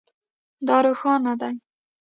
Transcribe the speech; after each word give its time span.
دا 0.67 0.77
روښانه 0.85 1.33
دی 1.41 1.55